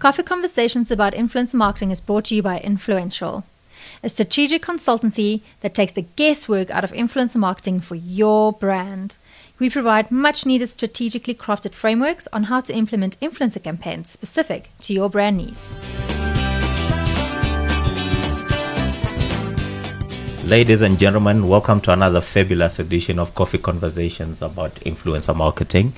[0.00, 3.44] Coffee Conversations about Influencer Marketing is brought to you by Influential,
[4.02, 9.18] a strategic consultancy that takes the guesswork out of influencer marketing for your brand.
[9.58, 14.94] We provide much needed strategically crafted frameworks on how to implement influencer campaigns specific to
[14.94, 15.74] your brand needs.
[20.50, 25.92] Ladies and gentlemen, welcome to another fabulous edition of Coffee Conversations about influencer marketing.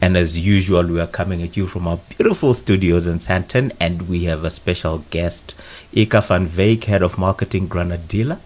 [0.00, 4.08] And as usual, we are coming at you from our beautiful studios in Sandton, and
[4.08, 5.54] we have a special guest,
[5.92, 8.40] Ika van Veek, head of marketing Granadilla,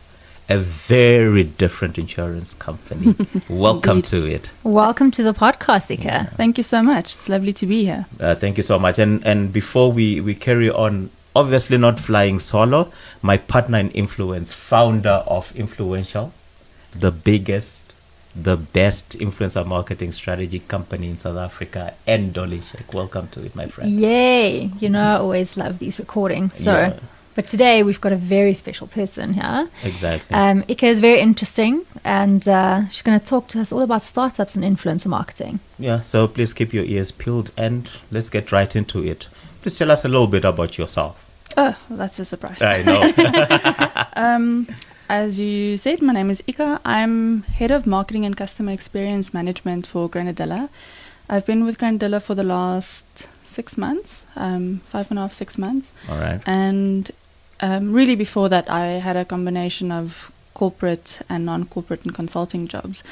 [0.51, 3.17] a very different insurance company.
[3.49, 4.51] welcome to it.
[4.63, 6.33] Welcome to the podcast, Ika.
[6.37, 7.15] Thank you so much.
[7.15, 8.05] It's lovely to be here.
[8.21, 8.99] Uh, thank you so much.
[8.99, 11.09] And and before we we carry on,
[11.41, 12.91] obviously not flying solo.
[13.23, 16.33] My partner in influence, founder of Influential,
[16.95, 17.93] the biggest,
[18.35, 22.93] the best influencer marketing strategy company in South Africa, and Dolly Sheikh.
[22.95, 23.91] Welcome to it, my friend.
[23.91, 24.71] Yay!
[24.81, 26.57] You know, I always love these recordings.
[26.57, 26.95] So, Yeah.
[27.35, 29.69] but today we've got a very special person here.
[29.85, 30.35] Exactly.
[30.35, 34.03] Um, Ika is very interesting, and uh, she's going to talk to us all about
[34.03, 35.61] startups and influencer marketing.
[35.79, 39.27] yeah, so please keep your ears peeled and let's get right into it.
[39.63, 41.15] Please tell us a little bit about yourself.
[41.57, 42.63] Oh, that's a surprise.
[42.63, 44.03] I know.
[44.17, 44.67] Um,
[45.11, 46.81] as you said, my name is Ika.
[46.85, 50.71] I'm head of marketing and customer experience management for Granadilla.
[51.29, 55.59] I've been with Granadilla for the last six months, um, five and a half, six
[55.59, 55.93] months.
[56.09, 56.41] All right.
[56.47, 57.11] And
[57.61, 62.67] um, really, before that, I had a combination of corporate and non corporate and consulting
[62.67, 63.03] jobs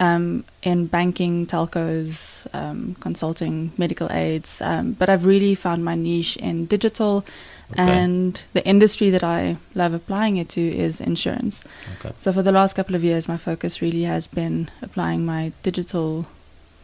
[0.00, 4.60] um, in banking, telcos, um, consulting, medical aids.
[4.62, 7.24] Um, but I've really found my niche in digital.
[7.72, 7.82] Okay.
[7.82, 11.64] And the industry that I love applying it to is insurance.
[11.98, 12.14] Okay.
[12.18, 16.26] So for the last couple of years, my focus really has been applying my digital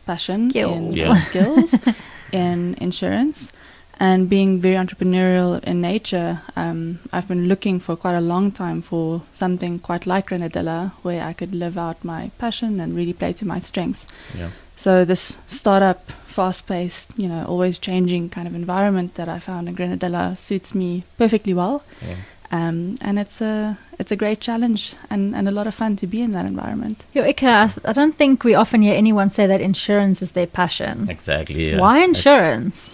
[0.07, 0.77] passion Skills.
[0.77, 1.15] in Yeah.
[1.17, 1.75] skills
[2.33, 3.53] in insurance
[4.01, 6.41] and being very entrepreneurial in nature.
[6.57, 11.23] Um, I've been looking for quite a long time for something quite like Granadilla where
[11.23, 14.09] I could live out my passion and really play to my strengths.
[14.37, 14.51] Yeah.
[14.83, 19.77] So this startup, fast-paced, you know, always changing kind of environment that I found in
[19.77, 21.85] Granadilla suits me perfectly well.
[22.05, 22.17] Yeah.
[22.51, 26.07] Um, and it's a it's a great challenge and, and a lot of fun to
[26.09, 27.05] be in that environment.
[27.15, 30.49] Yo, Ika, I, I don't think we often hear anyone say that insurance is their
[30.49, 31.09] passion.
[31.09, 31.71] Exactly.
[31.71, 31.79] Yeah.
[31.79, 32.91] Why insurance?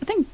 [0.00, 0.26] I think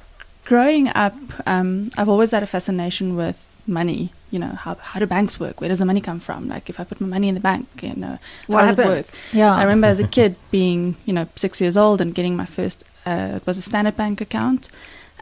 [0.44, 4.12] growing up, um, I've always had a fascination with money.
[4.32, 5.60] You know, how how do banks work?
[5.60, 6.48] Where does the money come from?
[6.54, 8.88] Like if I put my money in the bank, you know, What how does it
[8.88, 9.06] work?
[9.06, 9.14] happens?
[9.32, 9.54] Yeah.
[9.54, 12.82] I remember as a kid being, you know, six years old and getting my first,
[13.06, 14.68] uh, it was a Standard Bank account.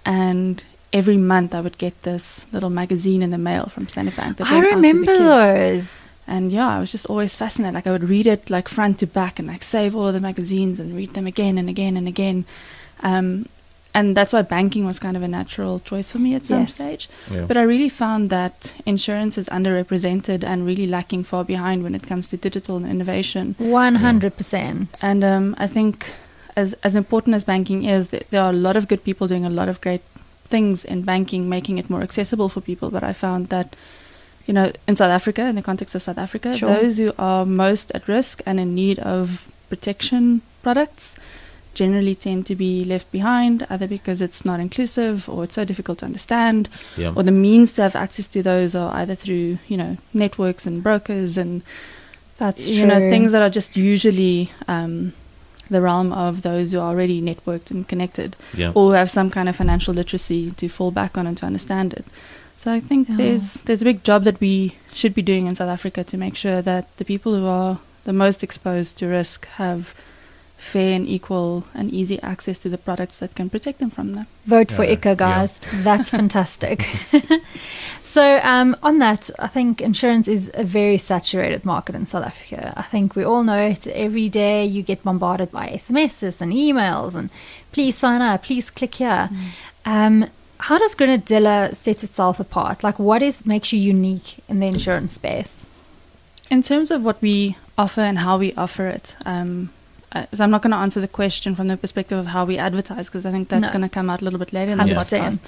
[0.05, 0.63] And
[0.93, 4.37] every month I would get this little magazine in the mail from Standard Bank.
[4.39, 5.89] that I went out to the remember those.
[6.27, 7.75] And yeah, I was just always fascinated.
[7.75, 10.21] Like I would read it like front to back and like save all of the
[10.21, 12.45] magazines and read them again and again and again.
[13.03, 13.47] Um,
[13.93, 16.75] and that's why banking was kind of a natural choice for me at some Yes.
[16.75, 17.09] stage.
[17.31, 17.45] Yeah.
[17.49, 22.07] But I really found that insurance is underrepresented and really lacking far behind when it
[22.07, 23.55] comes to digital and innovation.
[23.59, 25.03] 100%.
[25.03, 26.13] And um, I think,
[26.57, 29.45] as as important as banking is, th- there are a lot of good people doing
[29.47, 30.03] a lot of great
[30.49, 32.91] things in banking, making it more accessible for people.
[32.91, 33.77] But I found that,
[34.47, 36.69] you know, in South Africa, in the context of South Africa, Sure.
[36.75, 41.17] those who are most at risk and in need of protection products
[41.75, 45.99] generally tend to be left behind, either because it's not inclusive or it's so difficult
[45.99, 47.13] to understand, Yeah.
[47.15, 50.83] or the means to have access to those are either through, you know, networks and
[50.83, 51.63] brokers and
[52.39, 55.13] That's you know things that are just usually um,
[55.69, 58.71] the realm of those who are already networked and connected Yeah.
[58.75, 61.93] or who have some kind of financial literacy to fall back on and to understand
[61.93, 62.05] it
[62.57, 63.17] so i think Yeah.
[63.21, 66.35] there's there's a big job that we should be doing in south africa to make
[66.35, 69.95] sure that the people who are the most exposed to risk have
[70.61, 74.27] fair and equal and easy access to the products that can protect them from that
[74.45, 75.15] Vote for ICA, Ika, yeah.
[75.15, 75.59] guys.
[75.73, 76.87] That's fantastic.
[78.03, 82.73] so, um, on that, I think insurance is a very saturated market in South Africa.
[82.77, 83.87] I think we all know it.
[83.87, 87.31] Every day you get bombarded by SMSs and emails, and
[87.73, 89.31] please sign up, please click here.
[89.85, 90.27] Um,
[90.59, 92.85] how does Granadilla set itself apart?
[92.85, 95.67] Like, what is makes you unique in the insurance space?
[96.51, 99.71] In terms of what we offer and how we offer it, um,
[100.13, 102.59] uh, so I'm not going to answer the question from the perspective of how we
[102.59, 103.69] advertise because I think that's No.
[103.73, 104.95] going to come out a little bit later in the 100%.
[104.95, 105.39] podcast.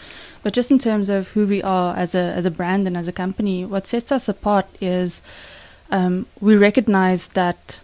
[0.44, 3.08] But just in terms of who we are as a as a brand and as
[3.08, 5.20] a company, what sets us apart is
[5.90, 7.80] um, we recognize that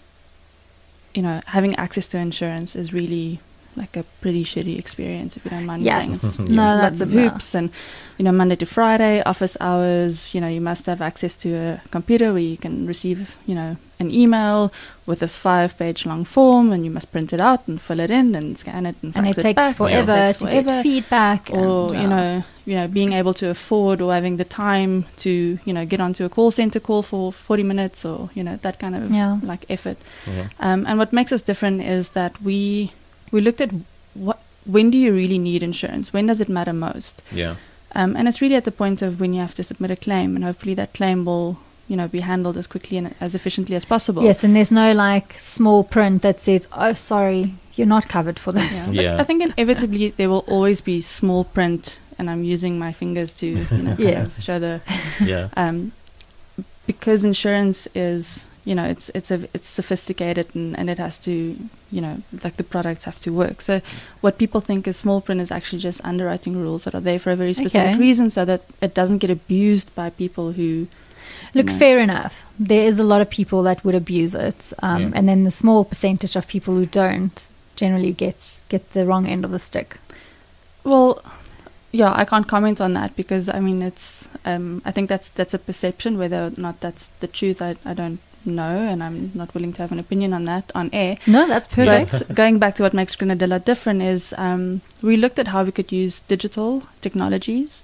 [1.15, 3.41] you know having access to insurance is really
[3.79, 6.09] like a pretty shitty experience if you don't mind Yes.
[6.09, 6.35] me saying.
[6.41, 7.29] It's No, lots that- of no.
[7.29, 7.71] hoops and
[8.19, 10.35] you know Monday to Friday office hours.
[10.35, 13.77] You know you must have access to a computer where you can receive you know
[14.01, 14.73] an email
[15.07, 18.35] with a five-page long form, and you must print it out and fill it in
[18.37, 20.83] and scan it and, And it fax takes back, it forever takes to forever get
[20.83, 21.51] feedback.
[21.51, 25.59] or and, you know you know being able to afford or having the time to
[25.65, 28.79] you know get onto a call center call for 40 minutes or you know that
[28.79, 29.39] kind of Yeah.
[29.43, 29.97] like effort
[30.27, 30.49] Yeah.
[30.61, 32.93] um, and what makes us different is that we
[33.31, 33.71] we looked at
[34.15, 37.55] what when do you really need insurance when does it matter most Yeah.
[37.95, 40.35] um, and it's really at the point of when you have to submit a claim
[40.37, 41.59] and hopefully that claim will
[41.89, 44.93] you know be handled as quickly and as efficiently as possible Yes, and there's no
[44.93, 49.03] like small print that says, "Oh, sorry, you're not covered for this." Yeah.
[49.05, 49.21] Yeah.
[49.21, 53.47] I think inevitably there will always be small print, and I'm using my fingers to
[53.47, 53.55] you
[53.85, 54.23] know kind Yeah.
[54.25, 54.83] of show the
[55.25, 55.49] Yeah.
[55.57, 55.93] um,
[56.87, 61.33] because insurance is you know it's it's a it's sophisticated and, and it has to
[61.97, 63.63] you know like the products have to work.
[63.69, 63.75] So
[64.25, 67.31] what people think is small print is actually just underwriting rules that are there for
[67.33, 67.99] a very specific Okay.
[68.07, 70.71] reason, so that it doesn't get abused by people who
[71.55, 71.79] Look, No.
[71.79, 72.35] fair enough.
[72.73, 75.11] There is a lot of people that would abuse it, um, Yeah.
[75.17, 77.37] and then the small percentage of people who don't
[77.83, 79.89] generally gets get the wrong end of the stick.
[80.85, 81.11] Well,
[82.01, 84.29] yeah, I can't comment on that because I mean it's.
[84.45, 86.19] Um, I think that's that's a perception.
[86.19, 88.19] Whether or not that's the truth, I I don't
[88.49, 91.19] know, and I'm not willing to have an opinion on that on air.
[91.27, 92.27] No, that's perfect.
[92.27, 95.73] But going back to what makes Granadilla different is um, we looked at how we
[95.73, 97.83] could use digital technologies,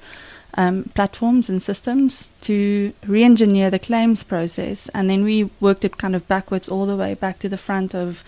[0.55, 6.15] um, platforms, and systems to re-engineer the claims process, and then we worked it kind
[6.15, 8.25] of backwards all the way back to the front of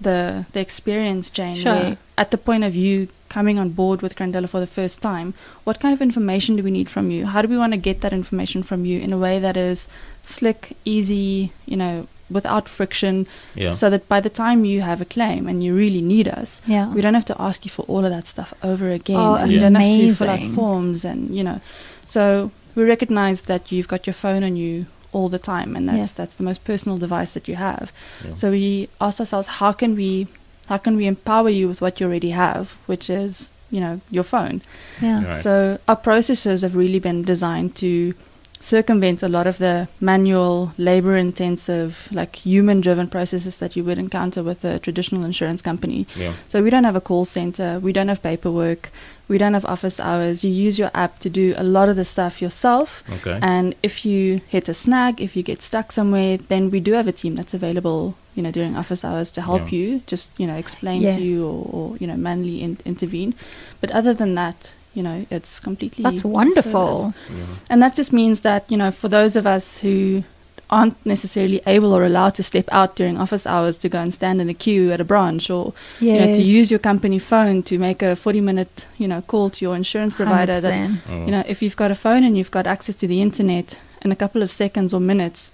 [0.00, 1.56] the the experience chain.
[1.56, 1.72] Sure.
[1.72, 5.34] Where at the point of you coming on board with Granadilla for the first time,
[5.64, 7.26] what kind of information do we need from you?
[7.26, 9.88] How do we want to get that information from you in a way that is
[10.26, 13.72] slick, easy, you know, without friction, Yeah.
[13.72, 16.92] so that by the time you have a claim and you really need us, yeah.
[16.92, 19.16] we don't have to ask you for all of that stuff over again.
[19.16, 20.54] Oh, and you don't have to fill out amazing.
[20.54, 21.60] forms and you know.
[22.04, 25.98] So we recognize that you've got your phone on you all the time and that's
[25.98, 26.12] Yes.
[26.12, 27.92] that's the most personal device that you have.
[28.24, 28.34] Yeah.
[28.34, 30.26] So we ask ourselves how can we
[30.68, 34.24] how can we empower you with what you already have, which is, you know, your
[34.24, 34.62] phone.
[35.00, 35.24] yeah.
[35.24, 35.36] Right.
[35.46, 38.14] So our processes have really been designed to
[38.60, 43.98] circumvent a lot of the manual, labor intensive, like human driven processes that you would
[43.98, 46.06] encounter with a traditional insurance company.
[46.16, 46.34] Yeah.
[46.48, 48.90] So we don't have a call center, we don't have paperwork,
[49.28, 50.44] we don't have office hours.
[50.44, 53.02] You use your app to do a lot of the stuff yourself.
[53.10, 53.38] Okay.
[53.42, 57.08] And if you hit a snag, if you get stuck somewhere, then we do have
[57.08, 59.78] a team that's available, you know, during office hours to help Yeah.
[59.78, 61.16] you, just, you know, explain Yes.
[61.16, 63.34] to you or, or you know, manually in- intervene.
[63.80, 67.14] But other than that, you know, it's completely That's wonderful.
[67.28, 67.44] Yeah.
[67.70, 70.24] And that just means that, you know, for those of us who
[70.68, 74.40] aren't necessarily able or allowed to step out during office hours to go and stand
[74.40, 77.78] in a queue at a branch or you know, to use your company phone to
[77.78, 81.02] make a 40 minute, you know, call to your insurance provider that 100%.
[81.02, 81.26] Mm.
[81.26, 84.10] you know, if you've got a phone and you've got access to the internet in
[84.10, 85.52] a couple of seconds or minutes,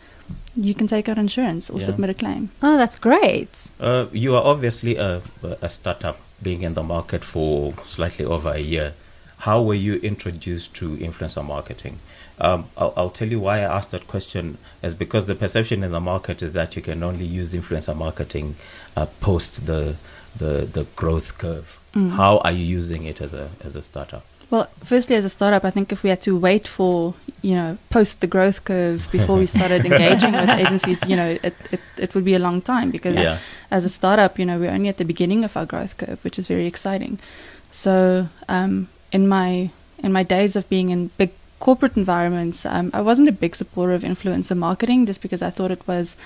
[0.56, 1.86] you can take out insurance or Yeah.
[1.86, 2.50] submit a claim.
[2.62, 3.70] Oh, that's great.
[3.80, 5.20] Uh, you are obviously a,
[5.60, 8.94] a startup being in the market for slightly over a year.
[9.42, 11.98] How were you introduced to influencer marketing?
[12.38, 15.90] Um, I'll, I'll tell you why I asked that question is because the perception in
[15.90, 18.54] the market is that you can only use influencer marketing
[18.96, 19.96] uh, post the,
[20.38, 21.80] the the growth curve.
[21.94, 22.10] Mm.
[22.10, 24.24] How are you using it as a as a startup?
[24.50, 27.78] Well, firstly, as a startup, I think if we had to wait for, you know,
[27.90, 32.14] post the growth curve before we started engaging with agencies, you know, it, it, it
[32.14, 33.38] would be a long time because Yeah.
[33.70, 36.38] as a startup, you know, we're only at the beginning of our growth curve, which
[36.38, 37.18] is very exciting.
[37.72, 39.70] So, um, in my
[40.02, 41.30] in my days of being in big
[41.60, 45.70] corporate environments, um, I wasn't a big supporter of influencer marketing just because I thought
[45.70, 46.16] it was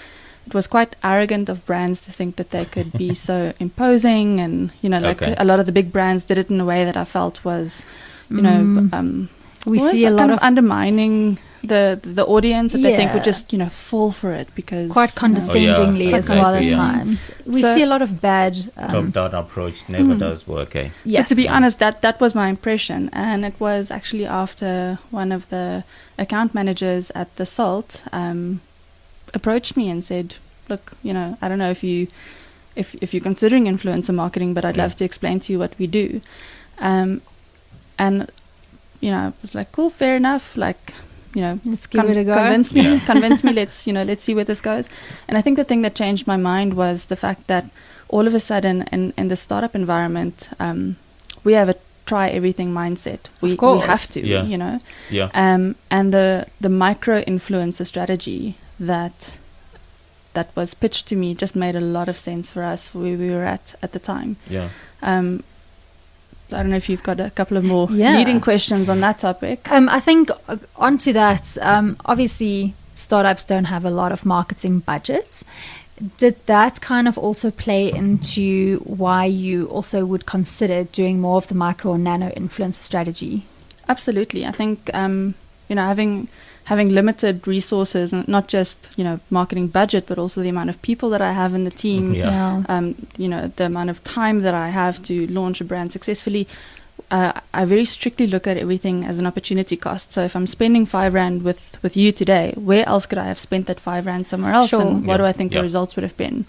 [0.47, 4.71] it was quite arrogant of brands to think that they could be so imposing, and
[4.83, 5.35] you know, like Okay.
[5.37, 7.83] a lot of the big brands did it in a way that I felt was,
[8.31, 8.91] you know, Mm.
[8.91, 9.29] b- um,
[9.65, 13.13] We was see a lot kind of of undermining the the audience that they think
[13.15, 17.31] would just you know fall for it because quite condescendingly Oh, as well at times.
[17.45, 18.55] We So- see a lot of bad.
[18.79, 20.21] Top Um, down approach never Mm.
[20.21, 20.77] does work.
[20.77, 20.91] Eh?
[21.05, 21.25] yes.
[21.25, 25.33] So to be honest, that that was my impression, and it was actually after one
[25.33, 25.83] of the
[26.19, 28.61] account managers at the Salt um,
[29.35, 30.35] approached me and said,
[30.69, 32.07] "Look, you know, I don't know if you
[32.77, 34.85] if if you're considering influencer marketing, but I'd Yeah.
[34.85, 36.21] love to explain to you what we do."
[36.79, 37.23] Um,
[37.99, 38.31] and
[39.01, 40.95] you know, I was like, "Cool, fair enough." Like,
[41.35, 42.35] you know, Let's give Con- it a go.
[42.35, 42.99] Convince me, Yeah.
[43.07, 43.53] convince me.
[43.61, 44.89] Let's you know, let's see where this goes.
[45.29, 47.65] And I think the thing that changed my mind was the fact that
[48.09, 50.97] all of a sudden, in in the startup environment, um,
[51.45, 51.75] we have a
[52.07, 53.19] try everything mindset.
[53.43, 54.45] We we have to, Yeah.
[54.45, 54.81] you know.
[55.11, 55.29] Yeah.
[55.35, 59.39] Um, and the the micro influencer strategy that
[60.35, 63.17] that was pitched to me just made a lot of sense for us for where
[63.19, 64.37] we were at at the time.
[64.51, 64.69] Yeah.
[65.03, 65.43] Um,
[66.53, 68.17] I don't know if you've got a couple of more Yeah.
[68.17, 69.71] leading questions on that topic.
[69.71, 74.81] Um, I think uh, onto that, um, obviously, startups don't have a lot of marketing
[74.81, 75.45] budgets.
[76.19, 81.49] Did that kind of also play into why you also would consider doing more of
[81.49, 83.45] the micro or nano influence strategy?
[83.89, 85.35] Absolutely, I think um,
[85.69, 86.29] you know having
[86.67, 90.77] having limited resources and not just you know marketing budget, but also the amount of
[90.83, 92.15] people that I have in the team.
[92.15, 92.65] Yeah.
[92.69, 96.47] um, you know, the amount of time that I have to launch a brand successfully,
[97.11, 100.13] uh, I very strictly look at everything as an opportunity cost.
[100.13, 103.39] So if I'm spending five rand with, with you today, where else could I have
[103.39, 104.71] spent that five rand somewhere else?
[104.71, 104.81] Sure.
[104.83, 105.59] And what Yeah, do I think yeah.
[105.59, 106.47] the results would have been?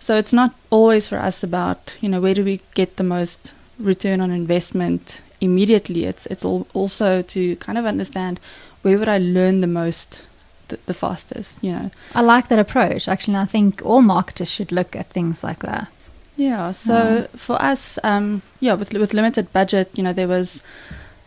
[0.00, 3.52] So it's not always for us about, you know, where do we get the most
[3.78, 6.04] return on investment immediately.
[6.06, 8.40] It's it's all also to kind of understand
[8.82, 10.22] where would I learn the most
[10.68, 11.90] the, the fastest, you know.
[12.14, 13.08] I like that approach.
[13.08, 16.08] Actually, I think all marketers should look at things like that.
[16.36, 16.72] Yeah.
[16.72, 20.62] So for us, um, yeah, with with limited budget, you know, there was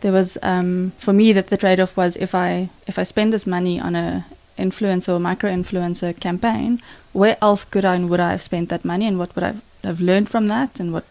[0.00, 3.32] there was um, for me that the trade off was if I if I spend
[3.32, 4.26] this money on a
[4.58, 6.82] influencer or micro influencer campaign,
[7.12, 9.54] where else could I and would I have spent that money, and what would I
[9.84, 11.04] have learned from that, and what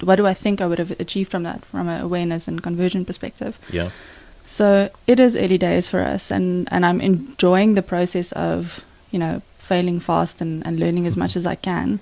[0.00, 3.04] what do I think I would have achieved from that from an awareness and conversion
[3.04, 3.58] perspective?
[3.72, 3.90] Yeah.
[4.46, 9.18] So it is early days for us, and, and I'm enjoying the process of you
[9.18, 12.00] know failing fast and, and learning as much as I can.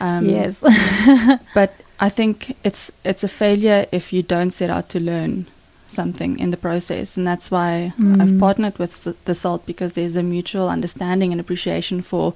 [0.00, 0.60] Um, yes.
[1.54, 5.46] but I think it's it's a failure if you don't set out to learn
[5.86, 8.40] something in the process, and that's why I've Mm.
[8.40, 12.34] partnered with the Salt because there's a mutual understanding and appreciation for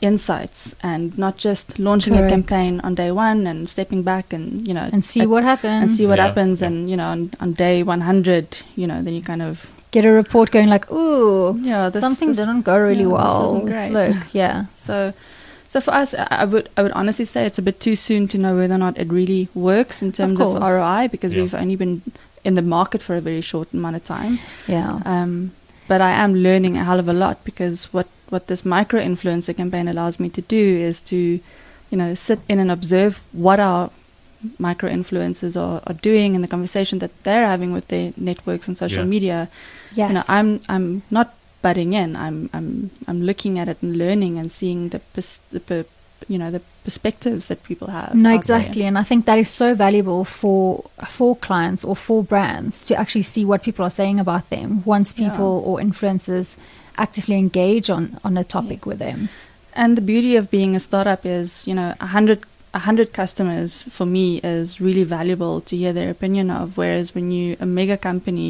[0.00, 2.26] insights and not just launching Correct.
[2.32, 5.44] a campaign on day one and stepping back and you know and see at- what
[5.44, 5.82] happens.
[5.82, 6.68] and see what Yeah, happens yeah.
[6.68, 10.10] and you know on, on day 100 you know then you kind of Get a
[10.12, 13.54] report going like, ooh, yeah this, something this didn't go really yeah, well.
[13.64, 13.90] Let's great.
[13.90, 14.66] look, yeah.
[14.72, 15.12] So,
[15.66, 18.28] so for us, I I would I would honestly say it's a bit too soon
[18.28, 20.62] to know whether or not it really works in terms of, course.
[20.62, 21.42] ROI because Yeah.
[21.42, 22.02] we've only been
[22.44, 24.38] in the market for a very short amount of time.
[24.68, 25.00] Yeah.
[25.04, 25.50] Um,
[25.88, 29.56] but I am learning a hell of a lot because what what this micro influencer
[29.56, 31.16] campaign allows me to do is to,
[31.90, 33.90] you know, sit in and observe what our
[34.58, 38.76] micro influencers are, are doing and the conversation that they're having with their networks and
[38.76, 39.14] social Yeah.
[39.16, 39.48] media
[39.92, 40.08] yes.
[40.08, 44.38] you know i'm i'm not butting in i'm i'm i'm looking at it and learning
[44.38, 45.84] and seeing the pers- the per-
[46.26, 48.56] you know the perspectives that people have No, out there.
[48.58, 52.94] exactly, and I think that is so valuable for for clients or for brands to
[52.96, 55.28] actually see what people are saying about them once Yeah.
[55.30, 56.56] people or influencers
[57.04, 58.86] actively engage on on a topic Yes.
[58.90, 59.20] with them.
[59.82, 62.40] and the beauty of being a startup is you know a hundred
[62.80, 67.26] a hundred customers for me is really valuable to hear their opinion of whereas when
[67.36, 68.48] you a mega company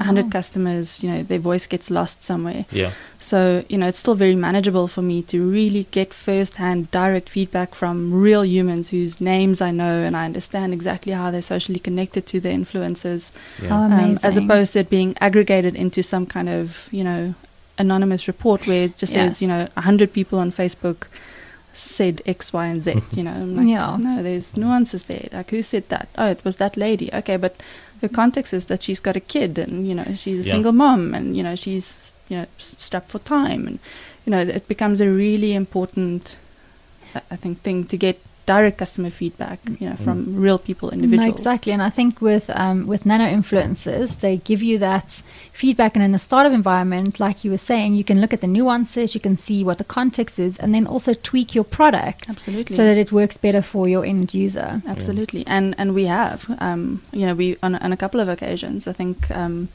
[0.00, 2.92] a hundred customers you know their voice gets lost somewhere Yeah.
[3.30, 3.38] So,
[3.72, 7.70] you know, it's still very manageable for me to really get first hand direct feedback
[7.80, 7.94] from
[8.26, 12.36] real humans whose names I know and I understand exactly how they're socially connected to
[12.44, 13.22] their influencers,
[13.62, 13.74] Yeah.
[13.74, 17.22] Oh, um, as opposed to it being aggregated into some kind of, you know,
[17.80, 19.20] anonymous report where it just Yes.
[19.36, 21.06] says, you know, 100 people on Facebook
[21.74, 23.02] said X, Y, and Z.
[23.16, 23.96] You know, I'm like, Yeah.
[23.98, 25.28] no, there's nuances there.
[25.32, 26.08] Like, who said that?
[26.16, 27.08] Oh, it was that lady.
[27.20, 27.54] Okay, but
[28.00, 30.54] the context is that she's got a kid and, you know, she's a Yeah.
[30.54, 33.66] single mom and, you know, she's, you know, s- strapped for time.
[33.66, 33.78] And,
[34.26, 36.36] you know, it becomes a really important,
[37.14, 38.18] I- I think, thing to get
[38.54, 40.16] direct customer feedback, you know, from
[40.46, 41.28] real people, individuals.
[41.28, 45.08] No, exactly, and I think with um, with nano influencers, they give you that
[45.62, 48.52] feedback, and in a startup environment, like you were saying, you can look at the
[48.58, 52.74] nuances, you can see what the context is, and then also tweak your product Absolutely.
[52.76, 54.82] so that it works better for your end user.
[54.94, 56.38] Absolutely, and and we have,
[56.68, 58.88] um, you know, we on on a couple of occasions.
[58.92, 59.68] I think, um,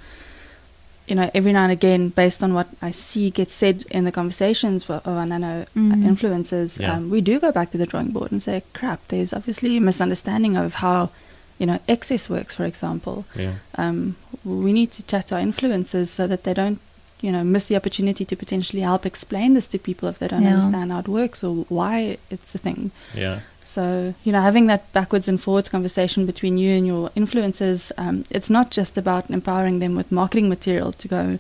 [1.08, 4.12] you know, every now and again, based on what I see gets said in the
[4.12, 6.04] conversations of our nano Mm.
[6.04, 6.94] influencers, Yeah.
[6.94, 9.82] um, we do go back to the drawing board and say, "Crap, there's obviously a
[9.82, 11.10] misunderstanding of how."
[11.58, 13.24] You know, excess works, for example.
[13.34, 13.54] Yeah.
[13.78, 16.80] Um, we need to chat to our influencers so that they don't,
[17.22, 20.42] you know, miss the opportunity to potentially help explain this to people if they don't
[20.44, 20.56] Yeah.
[20.56, 22.92] understand how it works or why it's a thing.
[23.16, 23.40] Yeah.
[23.66, 28.24] So, you know, having that backwards and forwards conversation between you and your influencers, um,
[28.30, 31.40] it's not just about empowering them with marketing material to go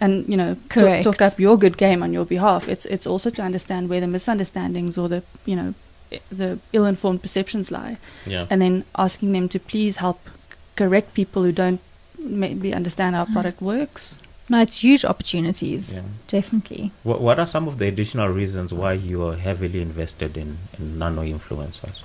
[0.00, 2.68] and, you know, talk, talk up your good game on your behalf.
[2.68, 5.74] It's it's also to understand where the misunderstandings or the, you know,
[6.30, 8.46] the ill-informed perceptions lie, Yeah.
[8.50, 10.18] and then asking them to please help
[10.76, 11.80] correct people who don't
[12.18, 14.16] maybe understand how a product works.
[14.50, 16.02] No, it's huge opportunities, Yeah.
[16.26, 16.90] definitely.
[17.04, 20.98] What, what are some of the additional reasons why you are heavily invested in, in
[20.98, 22.02] nano influencers?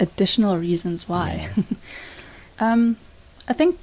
[0.00, 1.50] Additional reasons why.
[2.60, 2.96] Um,
[3.48, 3.78] I think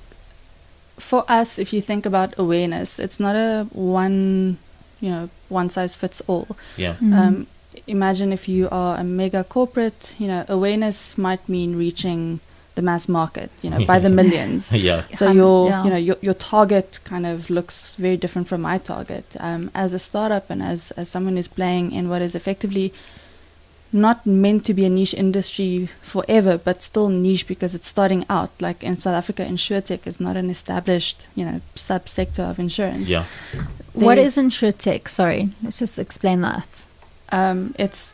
[0.98, 4.58] for us, if you think about awareness, it's not a one
[5.00, 6.58] you know one size fits all.
[6.76, 6.96] Yeah.
[6.96, 7.14] Mm.
[7.18, 7.48] Um,
[7.88, 12.40] imagine if you are a mega corporate, you know, awareness might mean reaching
[12.76, 14.72] the mass market, you know, by the millions.
[14.72, 15.04] Yeah.
[15.16, 15.84] So Um, your yeah.
[15.86, 19.26] you know your your target kind of looks very different from my target.
[19.40, 22.94] Um, as a startup and as as someone who's playing in what is effectively
[23.94, 28.50] not meant to be a niche industry forever, but still niche because it's starting out.
[28.60, 33.08] Like in South Africa, insurtech is not an established you know subsector of insurance.
[33.08, 33.26] Yeah.
[33.94, 35.08] what there's- is InsurTech?
[35.08, 36.68] Sorry, let's just explain that.
[37.32, 38.14] Um, it's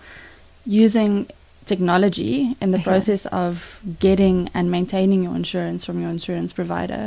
[0.65, 1.27] using
[1.71, 2.89] technology in the Okay.
[2.91, 3.53] process of
[4.07, 7.03] getting and maintaining your insurance from your insurance provider.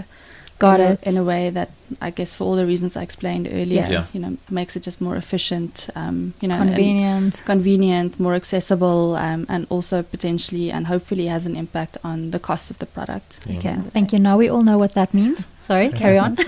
[0.66, 1.00] Got in a- it.
[1.10, 1.68] in a way that
[2.06, 3.90] I guess for all the reasons I explained earlier, Yes.
[3.96, 4.04] Yeah.
[4.14, 7.42] you know, makes it just more efficient, um, you know, Convenient.
[7.54, 12.70] convenient, more accessible, um, and also potentially and hopefully has an impact on the cost
[12.72, 13.28] of the product.
[13.46, 13.58] Yeah.
[13.58, 14.18] Okay, thank you.
[14.28, 15.38] Now we all know what that means.
[15.68, 16.32] Sorry, carry on.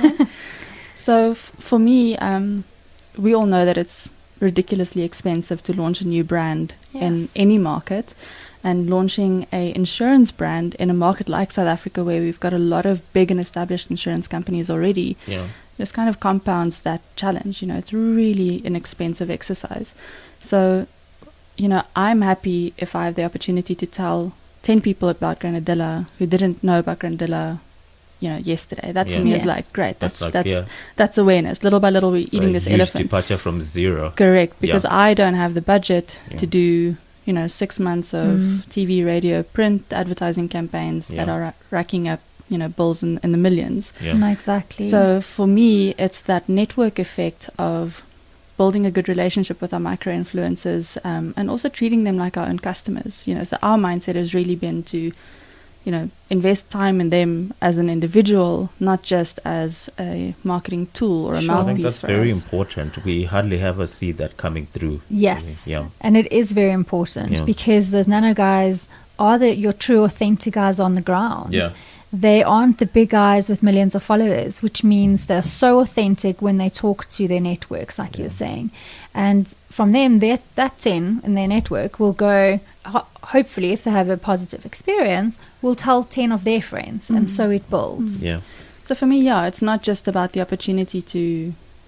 [1.08, 2.64] So f- for me, um,
[3.18, 4.08] we all know that it's
[4.40, 8.14] ridiculously expensive to launch a new brand in any market.
[8.64, 12.58] And launching a insurance brand in a market like South Africa, where we've got a
[12.58, 15.46] lot of big and established insurance companies already, Yeah.
[15.78, 17.62] this kind of compounds that challenge.
[17.62, 19.94] You know, it's really an expensive exercise.
[20.40, 20.88] So,
[21.56, 26.06] you know, I'm happy if I have the opportunity to tell 10 people about Granadilla
[26.18, 27.60] who didn't know about Granadilla,
[28.20, 28.92] you know, yesterday.
[28.92, 29.18] That Yeah.
[29.18, 29.40] for me Yes.
[29.40, 29.98] is like great.
[30.00, 30.64] That's That's like that's yeah.
[30.96, 31.62] that's awareness.
[31.62, 33.04] Little by little, we're So eating a this huge elephant.
[33.04, 34.12] departure from zero.
[34.16, 36.38] Correct, because I don't have the budget Yeah.
[36.38, 36.96] to do,
[37.26, 38.64] you know, six months of Mm.
[38.70, 43.32] TV, radio, print advertising campaigns that are ra- racking up, you know, bills in, in
[43.32, 43.92] the millions.
[44.00, 44.14] Yeah.
[44.14, 44.88] No, exactly.
[44.88, 48.02] So for me, it's that network effect of
[48.56, 52.46] building a good relationship with our micro influencers um, and also treating them like our
[52.48, 53.24] own customers.
[53.26, 55.12] You know, so our mindset has really been to,
[55.86, 61.24] you know, invest time in them as an individual, not just as a marketing tool
[61.26, 61.54] or a Sure.
[61.54, 62.42] I think that's for very us.
[62.42, 63.04] important.
[63.04, 65.00] We hardly ever see that coming through.
[65.08, 65.86] yes, Yeah.
[66.00, 67.44] and it is very important Yeah.
[67.44, 68.88] because those nano guys
[69.18, 71.54] are the your true authentic guys on the ground.
[71.54, 71.70] Yeah.
[72.12, 76.56] They aren't the big guys with millions of followers, which means they're so authentic when
[76.56, 78.70] they talk to their networks, like you're saying.
[79.14, 83.90] And from them, that, that 10 in their network will go, ho- hopefully, if they
[83.90, 87.10] have a positive experience, will tell 10 of their friends.
[87.10, 87.28] And mm.
[87.28, 88.20] so it builds.
[88.20, 88.22] Mm.
[88.22, 88.40] Yeah.
[88.84, 91.18] So for me, yeah, it's not just about the opportunity to,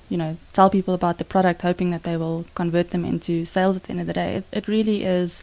[0.08, 3.76] you know, tell people about the product, hoping that they will convert them into sales
[3.76, 4.36] at the end of the day.
[4.36, 5.42] It, it really is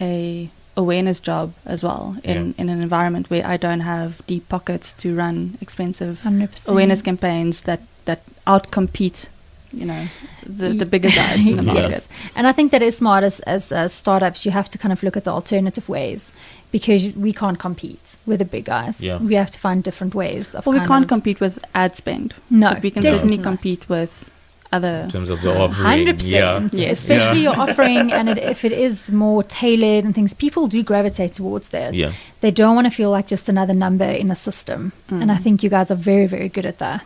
[0.00, 4.94] a awareness job as well in, in an environment where I don't have deep pockets
[4.94, 6.68] to run expensive 100%.
[6.68, 9.28] awareness campaigns that that outcompete,
[9.72, 10.06] you know,
[10.46, 11.74] the, the bigger guys in the Yes.
[11.74, 12.06] market.
[12.36, 14.44] And I think that is smart as, as uh, startups.
[14.44, 16.32] You have to kind of look at the alternative ways
[16.70, 19.00] because we can't compete with the big guys.
[19.00, 19.18] Yeah.
[19.18, 22.34] We have to find different ways of Well, we can't of- compete with ad spend.
[22.50, 23.44] No, but we can definitely certainly not.
[23.44, 24.28] compete with
[24.72, 25.84] other In terms of the offering.
[25.86, 26.52] Hundred Yeah.
[26.54, 27.00] percent, Yes.
[27.00, 27.52] especially Yeah.
[27.52, 31.68] your offering, and it, if it is more tailored and things, people do gravitate towards
[31.70, 31.92] that.
[31.92, 32.12] Yeah.
[32.40, 35.62] They don't want to feel like just another number in a system, and I think
[35.62, 37.04] you guys are very, very good at that.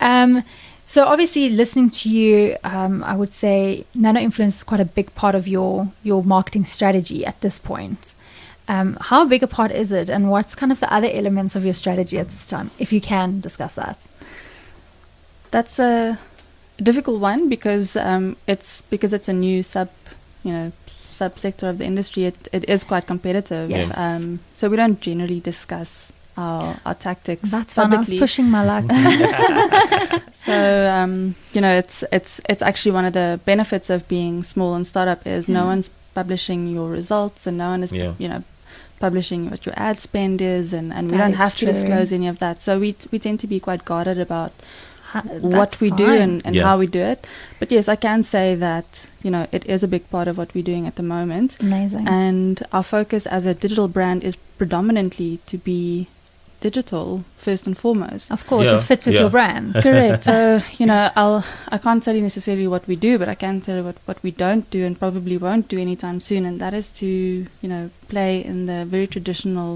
[0.00, 0.44] Um,
[0.88, 5.12] so obviously, listening to you, um, I would say nano influence is quite a big
[5.16, 8.14] part of your your marketing strategy at this point.
[8.68, 11.64] Um, how big a part is it, and what's kind of the other elements of
[11.64, 14.06] your strategy at this time, if you can discuss that?
[15.50, 16.20] That's a
[16.76, 19.88] difficult one because um, it's because it's a new sub,
[20.44, 22.26] you know, subsector of the industry.
[22.26, 23.70] It it is quite competitive.
[23.70, 23.92] Yes.
[23.96, 27.92] Um, so we don't generally discuss our our tactics That's fun.
[27.94, 28.84] I was pushing my luck.
[30.46, 34.74] So um, you know, it's it's it's actually one of the benefits of being small
[34.74, 38.14] and startup is no one's publishing your results and no one is Yeah.
[38.18, 38.42] you know
[39.00, 41.66] publishing what your ad spend is and, and we That don't have true.
[41.66, 42.62] to disclose any of that.
[42.62, 44.52] So we t- we tend to be quite guarded about
[45.12, 46.64] Ha- what that's we do and, and Yeah.
[46.64, 47.26] how we do it.
[47.58, 50.54] But yes, I can say that, you know, it is a big part of what
[50.54, 51.56] we're doing at the moment.
[51.60, 52.08] Amazing.
[52.08, 56.08] And our focus as a digital brand is predominantly to be
[56.66, 57.06] digital
[57.46, 58.24] first and foremost.
[58.36, 59.22] of course, Yeah, it fits with yeah.
[59.24, 59.66] your brand.
[59.86, 60.24] Correct.
[60.24, 60.36] so,
[60.80, 61.40] you know, I'll
[61.76, 64.18] I can't tell you necessarily what we do, but I can tell you what, what
[64.26, 67.06] we don't do and probably won't do anytime soon, and that is to,
[67.62, 69.70] you know, play in the very traditional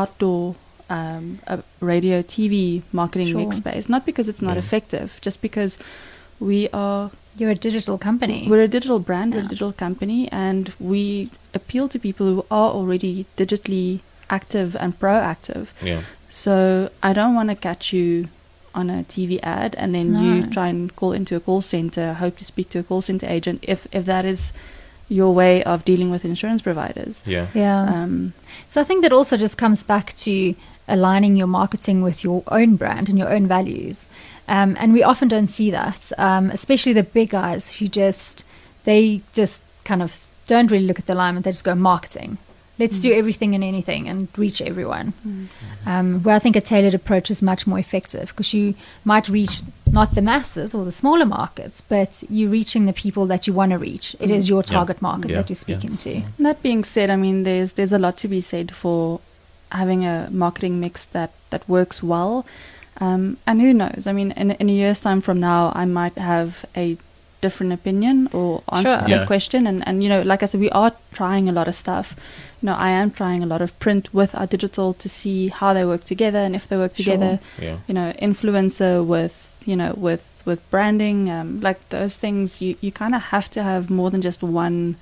[0.00, 0.54] outdoor
[0.88, 3.40] um, uh, radio TV marketing Sure.
[3.40, 3.88] mix space.
[3.94, 4.64] Not because it's not Yeah.
[4.64, 5.72] effective, just because
[6.50, 8.40] we are You're a digital company.
[8.50, 11.02] we're a digital brand, we're a digital company, and we
[11.58, 15.64] appeal to people who are already digitally active and proactive.
[15.90, 16.00] Yeah.
[16.36, 18.28] So I don't want to catch you
[18.74, 20.20] on a TV ad and then No.
[20.22, 23.26] you try and call into a call center, hope to speak to a call center
[23.26, 24.52] agent if if that is
[25.08, 27.22] your way of dealing with insurance providers.
[27.24, 27.46] Yeah.
[27.54, 27.80] yeah.
[27.84, 28.34] Um,
[28.68, 30.54] so I think that also just comes back to
[30.86, 34.06] aligning your marketing with your own brand and your own values.
[34.46, 38.44] Um, and we often don't see that, um, especially the big guys who just
[38.84, 41.44] they just kind of don't really look at the alignment.
[41.44, 42.36] They just go marketing.
[42.78, 45.14] Let's do everything and anything and reach everyone.
[45.86, 49.62] Um, where I think a tailored approach is much more effective because you might reach
[49.90, 53.70] not the masses or the smaller markets, but you're reaching the people that you want
[53.72, 54.14] to reach.
[54.20, 54.74] It is your Yeah.
[54.76, 55.36] target market Yeah.
[55.38, 55.78] that you're Yeah.
[55.78, 56.14] speaking to.
[56.36, 59.20] And that being said, I mean, there's there's a lot to be said for
[59.70, 62.44] having a marketing mix that that works well.
[63.00, 64.06] Um, and who knows?
[64.06, 66.96] I mean, in in a year's time from now, I might have a
[67.42, 69.00] different opinion or answer Sure.
[69.04, 69.18] to Yeah.
[69.18, 69.66] that question.
[69.66, 72.16] And and you know, like I said, we are trying a lot of stuff.
[72.66, 75.72] You know, I am trying a lot of print with our digital to see how
[75.72, 77.04] they work together and if they work Sure.
[77.04, 77.38] together.
[77.62, 77.76] Yeah.
[77.86, 82.60] You know, influencer with you know with with branding, um, like those things.
[82.60, 84.96] You you kind of have to have more than just one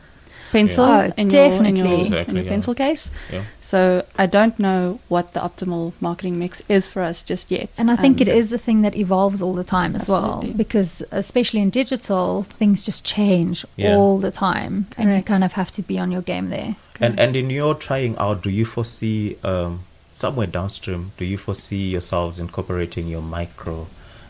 [0.52, 1.80] pencil Oh, in, your, in definitely.
[1.80, 2.50] your, in Exactly, your yeah.
[2.50, 3.10] pencil case.
[3.32, 3.44] Yeah.
[3.62, 7.70] So I don't know what the optimal marketing mix is for us just yet.
[7.78, 10.44] And I think Um, it is a thing that evolves all the time as well,
[10.56, 13.96] because especially in digital, things just change Yeah.
[13.96, 16.76] all the time, and you kind of have to be on your game there.
[17.00, 19.80] And and in your trying out, do you foresee um,
[20.14, 21.12] somewhere downstream?
[21.16, 23.88] Do you foresee yourselves incorporating your micro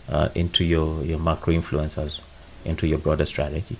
[0.09, 2.20] uh, into your your macro influencers
[2.64, 3.77] into your broader strategy?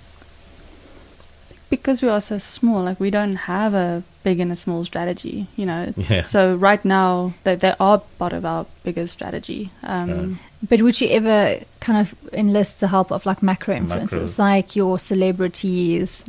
[1.69, 5.47] because we are so small, like we don't have a big and a small strategy,
[5.55, 5.93] you know.
[5.97, 6.23] Yeah.
[6.23, 9.71] So right now, they, they are part of our bigger strategy.
[9.83, 14.75] Um, But would you ever kind of enlist the help of like macro influencers, like
[14.75, 16.25] your celebrities?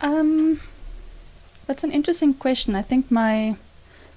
[0.00, 0.60] Um,
[1.66, 2.74] that's an interesting question.
[2.74, 3.56] I think my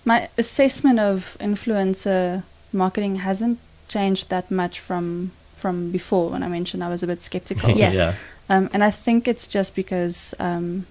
[0.05, 6.29] my assessment of influencer marketing hasn't changed that much from from before.
[6.31, 7.93] When I mentioned I was a bit skeptical, Yes.
[7.95, 8.15] yeah.
[8.49, 10.85] um, and I think it's just because, um,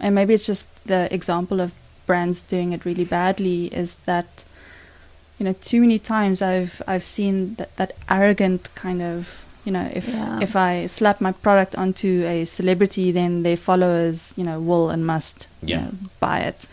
[0.00, 1.72] and maybe it's just the example of
[2.06, 4.26] brands doing it really badly is that.
[5.38, 9.88] You know, too many times I've I've seen that, that arrogant kind of you know
[9.94, 10.40] if Yeah.
[10.42, 15.06] if I slap my product onto a celebrity, then their followers, you know, will and
[15.06, 16.66] must you know, buy it.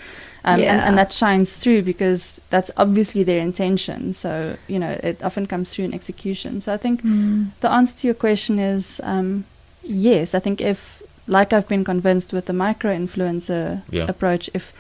[0.46, 0.88] Um, and, Yeah.
[0.88, 4.14] and that shines through because that's obviously their intention.
[4.14, 6.62] So, you know, it often comes through in execution.
[6.62, 7.48] So I think Mm.
[7.60, 9.44] the answer to your question is um,
[9.84, 10.34] yes.
[10.34, 14.06] I think if, like I've been convinced with the micro influencer Yeah.
[14.10, 14.74] approach, if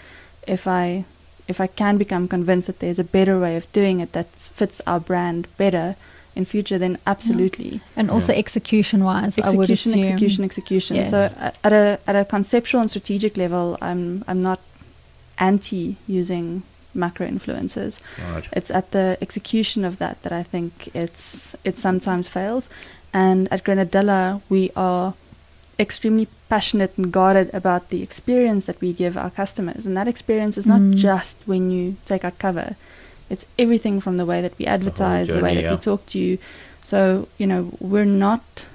[0.47, 1.03] if I
[1.47, 4.81] if I can become convinced that there's a better way of doing it that fits
[4.87, 5.95] our brand better
[6.39, 8.39] in future, then absolutely And also Yeah.
[8.45, 10.13] execution wise, I would execution, assume.
[10.13, 10.91] execution, execution.
[10.99, 11.09] Yes.
[11.13, 11.19] So
[11.67, 14.59] at a at a conceptual and strategic level, I'm I'm not
[15.37, 15.85] anti
[16.21, 17.93] using macro influencers.
[18.25, 18.45] All right.
[18.59, 20.71] It's at the execution of that that I think
[21.03, 22.63] it's it sometimes fails.
[23.13, 25.13] And at Granadilla, we are
[25.79, 29.85] extremely passionate and guarded about the experience that we give our customers.
[29.85, 30.95] And that experience is not Mm.
[31.09, 32.75] just when you take our cover.
[33.29, 35.71] It's everything from the way that we advertise, the, way that yeah.
[35.71, 36.37] we talk to you.
[36.83, 38.65] So, you know, we're not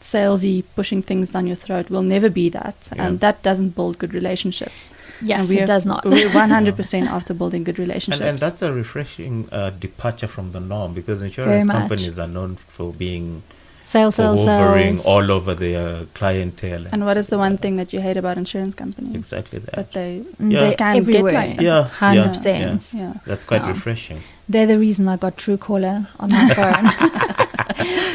[0.00, 1.90] salesy pushing things down your throat.
[1.90, 2.76] We'll never be that.
[2.94, 3.06] Yeah.
[3.06, 4.90] And that doesn't build good relationships.
[5.20, 6.04] Yes, And we it are- does not.
[6.04, 8.20] We're 100% after building good relationships.
[8.20, 12.56] And, and that's a refreshing uh, departure from the norm because insurance companies are known
[12.56, 13.42] for being
[13.84, 15.06] Sales, for sales, hovering sales.
[15.06, 16.86] all over their clientele.
[16.90, 19.14] And what is the one thing that you hate about insurance companies?
[19.14, 19.74] exactly that?
[19.76, 20.58] That they Mm, Yeah.
[20.60, 21.32] They're Can get everywhere.
[21.34, 21.62] like that.
[21.62, 22.92] Yeah, hundred yeah, percent.
[22.94, 23.12] yeah.
[23.26, 23.68] That's quite Yeah.
[23.68, 24.22] refreshing.
[24.48, 26.84] They're the reason I got Truecaller on my phone.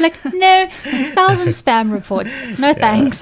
[0.00, 0.68] like, no,
[1.14, 2.30] thousand spam reports.
[2.58, 3.20] No thanks.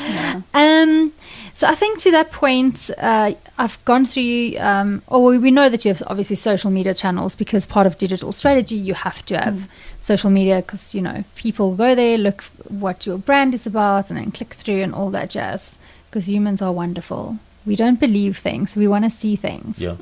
[0.00, 0.42] yeah.
[0.54, 1.12] Um,
[1.54, 4.56] so I think to that point, uh, I've gone through.
[4.58, 8.30] Um, or we know that you have obviously social media channels because part of digital
[8.32, 9.68] strategy you have to have
[10.08, 12.42] social media because you know people go there, look
[12.84, 15.76] what your brand is about, and then click through and all that jazz.
[16.08, 17.38] Because humans are wonderful.
[17.66, 19.78] We don't believe things; we want to see things.
[19.78, 19.96] Yeah.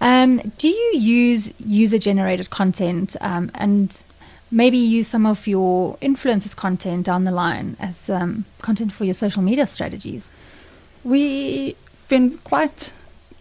[0.00, 3.88] Um, do you use user generated content um, and
[4.50, 9.14] maybe use some of your influencers content down the line as um, content for your
[9.14, 10.30] social media strategies?
[11.02, 11.76] We've
[12.08, 12.92] been quite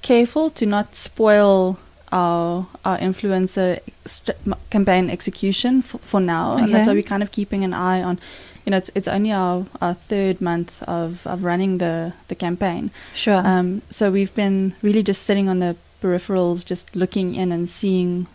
[0.02, 1.78] careful to not spoil
[2.13, 4.38] our our influencer st-
[4.69, 8.19] campaign execution for, for now, and that's why we're kind of keeping an eye on.
[8.65, 12.91] You know, it's it's only our, our third month of, of running the, the campaign.
[13.13, 13.41] Sure.
[13.45, 18.28] Um, so we've been really just sitting on the peripherals, just looking in and seeing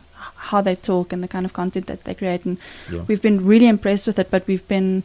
[0.50, 2.44] how they talk and the kind of content that they create.
[2.44, 2.58] And
[2.92, 3.04] Yeah.
[3.08, 5.02] we've been really impressed with it, but we've been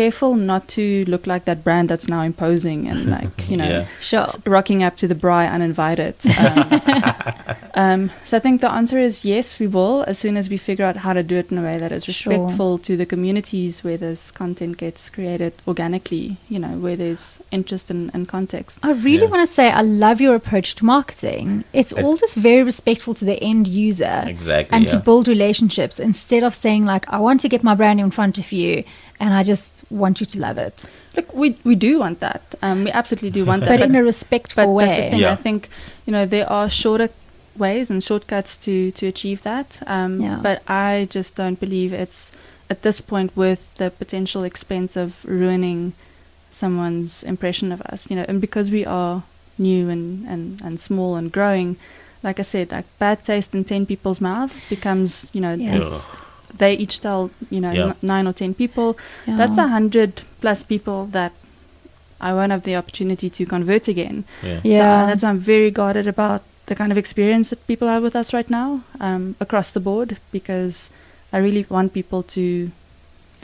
[0.00, 3.86] careful not to look like that brand that's now imposing and like you know Yeah.
[4.10, 4.26] Sure.
[4.32, 6.14] s- rocking up to the braai uninvited.
[7.76, 10.56] Um, um, so I think the answer is yes, we will as soon as we
[10.56, 12.32] figure out how to do it in a way that is Sure.
[12.32, 16.36] respectful to the communities where this content gets created organically.
[16.48, 18.78] You know, where there's interest and, and context.
[18.82, 19.32] I really Yeah.
[19.34, 21.64] want to say I love your approach to marketing.
[21.72, 24.72] It's It- all just very respectful to the end user Exactly.
[24.76, 28.10] and to build relationships instead of saying like I want to get my brand in
[28.10, 28.84] front of you
[29.20, 30.84] and I just want you to love it.
[31.16, 32.42] Look, we we do want that.
[32.62, 33.78] Um, we absolutely do want that.
[33.80, 35.10] But in a respectful but that's the way.
[35.10, 35.20] thing.
[35.20, 35.32] Yeah.
[35.32, 35.68] I think
[36.06, 37.08] you know there are shorter
[37.56, 39.80] ways and shortcuts to to achieve that.
[39.86, 40.40] Um, Yeah.
[40.42, 42.32] But I just don't believe it's
[42.70, 45.92] at this point worth the potential expense of ruining
[46.50, 48.08] someone's impression of us.
[48.10, 49.22] You know, and because we are
[49.58, 51.76] new and and and small and growing.
[52.24, 55.84] Like I said, like bad taste in ten people's mouths becomes, you know, Yes.
[56.54, 56.58] Ugh.
[56.58, 57.84] they each tell, you know, Yeah.
[57.86, 58.96] n- nine or ten people.
[59.26, 59.36] Yeah.
[59.36, 61.32] That's a hundred plus people that
[62.20, 64.24] I won't have the opportunity to convert again.
[64.42, 64.62] Yeah.
[64.62, 65.02] So Yeah.
[65.02, 68.16] uh, that's why I'm very guarded about the kind of experience that people have with
[68.16, 70.90] us right now, um, across the board, because
[71.32, 72.70] I really want people to,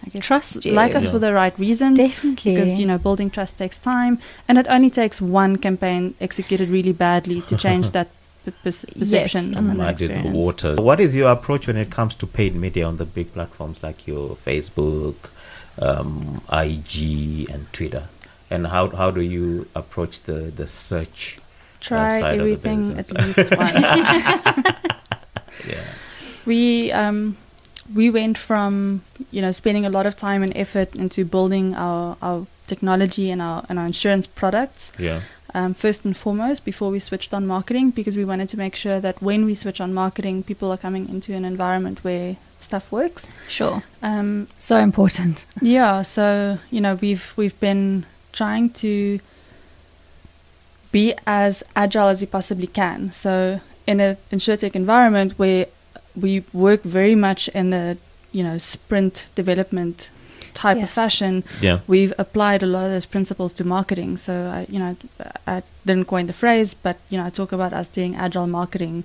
[0.06, 0.72] I guess, Trust you.
[0.72, 1.10] like us Yeah.
[1.10, 1.98] for the right reasons.
[1.98, 2.54] Definitely.
[2.54, 4.18] Because you know, building trust takes time,
[4.48, 9.54] and it only takes one campaign executed really badly to change that p- perce- perception
[9.54, 10.36] and that Muddy the experience.
[10.36, 10.78] waters.
[10.78, 14.06] What is your approach when it comes to paid media on the big platforms like
[14.06, 15.16] your Facebook,
[15.78, 18.04] um, IG, and Twitter?
[18.50, 21.38] And how how do you approach the the search?
[21.80, 24.76] Try side of the everything at least once.
[25.68, 25.84] Yeah.
[26.46, 27.36] we um
[27.94, 32.16] we went from you know spending a lot of time and effort into building our
[32.22, 35.20] our technology and our and our insurance products Yeah.
[35.54, 39.00] Um, first and foremost before we switched on marketing because we wanted to make sure
[39.00, 43.28] that when we switch on marketing people are coming into an environment where stuff works
[43.48, 43.82] Sure.
[44.02, 45.44] um, So important.
[45.62, 49.18] yeah, so you know we've we've been trying to
[50.92, 53.12] be as agile as we possibly can.
[53.12, 55.66] So in an insurtech environment where
[56.14, 57.96] we work very much in the
[58.32, 60.10] you know sprint development
[60.54, 61.78] type of fashion, Yeah.
[61.86, 64.16] we've applied a lot of those principles to marketing.
[64.18, 64.96] So I you know
[65.46, 69.04] I didn't coin the phrase, but you know I talk about us doing agile marketing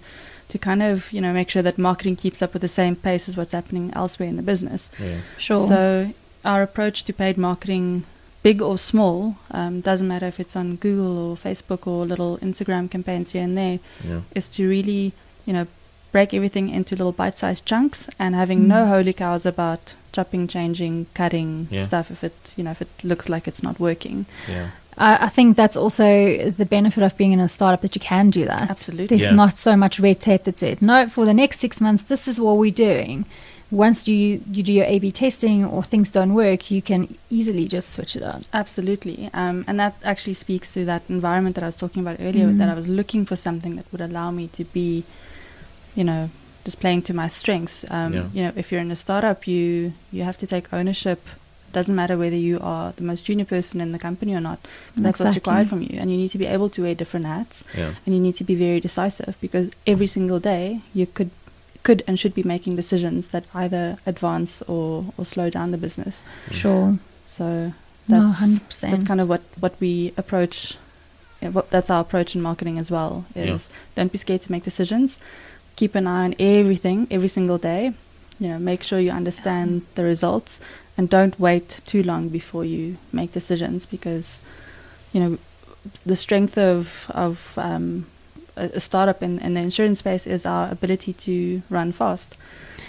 [0.50, 3.28] to kind of you know make sure that marketing keeps up with the same pace
[3.30, 4.90] as what's happening elsewhere in the business.
[5.00, 5.18] Yeah.
[5.38, 5.68] Sure.
[5.68, 8.04] So our approach to paid marketing,
[8.44, 12.90] big or small, um, doesn't matter if it's on Google or Facebook or little Instagram
[12.92, 14.20] campaigns here and there, Yeah.
[14.36, 15.14] is to really,
[15.48, 15.66] you know,
[16.12, 18.90] break everything into little bite-sized chunks and having no Mm.
[18.90, 21.84] holy cows about chopping, changing, cutting Yeah.
[21.90, 24.18] stuff if it, you know, if it looks like it's not working.
[24.56, 24.68] Yeah.
[24.98, 26.06] I, I think that's also
[26.62, 28.70] the benefit of being in a startup that you can do that.
[28.76, 29.08] Absolutely.
[29.12, 29.44] There's Yeah.
[29.44, 32.40] not so much red tape that said, no, for the next six months, this is
[32.40, 33.26] what we're doing.
[33.72, 37.66] Once you, you do your A B testing or things don't work, you can easily
[37.76, 38.40] just switch it on.
[38.54, 39.18] Absolutely.
[39.34, 42.58] Um, and that actually speaks to that environment that I was talking about earlier, Mm.
[42.60, 45.04] that I was looking for something that would allow me to be,
[46.00, 46.30] you know,
[46.66, 47.86] just playing to my strengths.
[47.90, 48.26] Um, Yeah.
[48.34, 51.20] You know, if you're in a startup, you, you have to take ownership.
[51.72, 54.60] Doesn't matter whether you are the most junior person in the company or not.
[54.96, 55.98] That's what's required from you.
[56.00, 57.94] And you need to be able to wear different hats Yeah.
[58.06, 61.30] and you need to be very decisive because every single day you could
[61.84, 66.24] could and should be making decisions that either advance or, or slow down the business.
[66.50, 66.98] Sure.
[67.28, 67.74] So
[68.08, 68.92] No, that's 100%.
[68.92, 70.78] that's kind of what what we approach.
[71.42, 73.26] yeah, What that's our approach in marketing as well.
[73.36, 75.20] Is don't be scared to make decisions.
[75.76, 77.94] Keep an eye on everything every single day.
[78.40, 80.60] You know, make sure you understand the results,
[80.98, 84.42] and don't wait too long before you make decisions because,
[85.14, 85.38] you know,
[86.06, 88.06] the strength of of um,
[88.58, 92.36] a, a startup in, in the insurance space is our ability to run fast,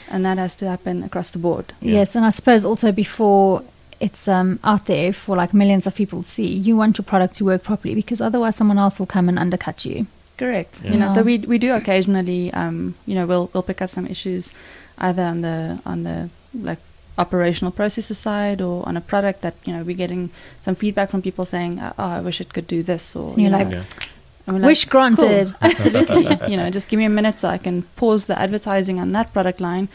[0.08, 1.72] and that has to happen across the board.
[1.80, 1.94] Yeah.
[1.94, 3.62] Yes, and I suppose also before
[4.00, 7.34] it's um, out there for like millions of people to see, you want your product
[7.36, 10.06] to work properly because otherwise someone else will come and undercut you.
[10.36, 10.80] Correct.
[10.84, 10.92] Yeah.
[10.92, 14.06] You know, so we we do occasionally, um, you know, we'll we'll pick up some
[14.06, 14.52] issues,
[14.98, 16.78] either on the on the like
[17.18, 20.28] operational processes side or on a product that you know we're getting
[20.60, 23.50] some feedback from people saying, oh, I wish it could do this, or And you're
[23.50, 23.84] you like, Yeah.
[24.46, 25.46] and we're Wish granted.
[25.46, 25.54] Cool.
[25.70, 26.50] Absolutely.
[26.50, 29.32] you know, just give me a minute so I can pause the advertising on that
[29.32, 29.88] product line,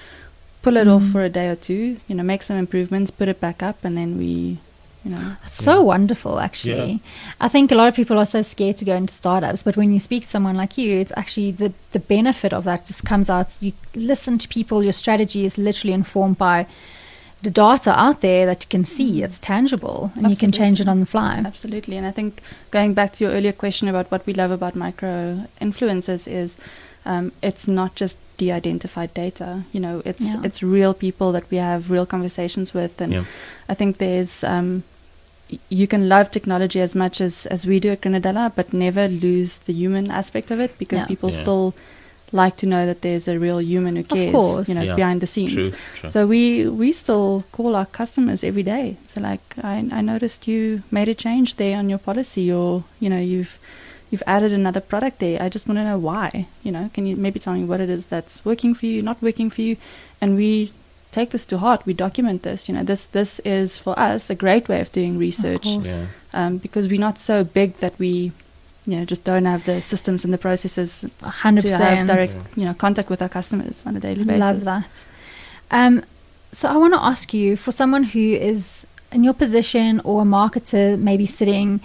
[0.63, 1.11] pull it off Mm.
[1.11, 3.95] for a day or two, you know, make some improvements, put it back up, and
[3.95, 4.57] then we,
[5.03, 7.01] you know, It's so wonderful, actually.
[7.39, 9.91] I think a lot of people are so scared to go into startups, but when
[9.91, 13.29] you speak to someone like you, it's actually the, the benefit of that just comes
[13.29, 13.47] out.
[13.61, 16.67] You listen to people, your strategy is literally informed by
[17.41, 19.23] the data out there that you can see.
[19.23, 21.41] It's tangible, and you can change it on the fly.
[21.43, 21.97] Absolutely.
[21.97, 25.47] And I think going back to your earlier question about what we love about micro
[25.59, 26.57] influencers is
[27.03, 29.63] um, it's not just de-identified data.
[29.73, 30.41] You know, it's Yeah.
[30.43, 33.23] it's real people that we have real conversations with, and Yeah.
[33.67, 34.83] I think there's um, y-
[35.69, 39.59] you can love technology as much as as we do at Granadilla, but never lose
[39.59, 41.05] the human aspect of it because Yeah.
[41.07, 41.41] people Yeah.
[41.41, 41.73] still
[42.33, 44.69] like to know that there's a real human who cares, course.
[44.69, 44.95] you know, Yeah.
[44.95, 45.53] behind the scenes.
[45.53, 45.71] True.
[45.99, 46.09] True.
[46.09, 48.95] So we we still call our customers every day.
[49.07, 53.09] So like I, I noticed you made a change there on your policy, or you
[53.09, 53.57] know you've
[54.11, 55.41] you've added another product there.
[55.41, 56.47] I just want to know why.
[56.63, 59.21] You know, can you maybe tell me what it is that's working for you, not
[59.21, 59.75] working for you,
[60.21, 60.71] and we
[61.11, 61.85] take this to heart.
[61.85, 62.67] We document this.
[62.69, 66.01] You know, this this is for us a great way of doing research course.
[66.01, 66.07] yeah.
[66.33, 68.31] um, because we're not so big that we.
[68.87, 72.35] You know, just don't have the systems and the processes A hundred to have direct,
[72.35, 72.41] Yeah.
[72.55, 74.39] you know, contact with our customers on a daily basis.
[74.39, 74.89] Love that.
[75.69, 76.03] Um,
[76.51, 80.25] so I want to ask you, for someone who is in your position or a
[80.25, 81.79] marketer, maybe sitting